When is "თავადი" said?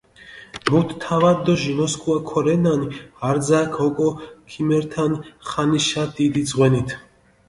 1.01-1.41